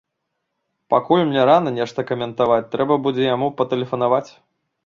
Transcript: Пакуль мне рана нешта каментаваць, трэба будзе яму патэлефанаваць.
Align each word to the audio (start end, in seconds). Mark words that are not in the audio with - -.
Пакуль 0.93 1.25
мне 1.33 1.43
рана 1.51 1.75
нешта 1.77 2.07
каментаваць, 2.13 2.67
трэба 2.77 3.01
будзе 3.07 3.31
яму 3.35 3.55
патэлефанаваць. 3.61 4.27